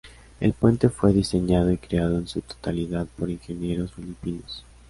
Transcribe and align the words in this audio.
El 0.39 0.53
puente 0.53 0.89
fue 0.89 1.13
diseñado 1.13 1.71
y 1.71 1.77
creado 1.77 2.17
en 2.17 2.27
su 2.27 2.41
totalidad 2.41 3.05
por 3.19 3.29
ingenieros 3.29 3.91
filipinos. 3.93 4.65